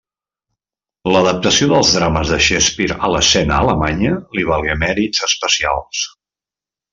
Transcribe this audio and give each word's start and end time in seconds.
L'adaptació 1.15 1.67
dels 1.73 1.91
drames 1.97 2.31
de 2.35 2.39
Shakespeare 2.45 2.97
a 3.09 3.11
l'escena 3.17 3.59
alemanya 3.67 4.15
li 4.39 4.47
valgué 4.53 4.77
mèrits 4.87 5.23
especials. 5.33 6.03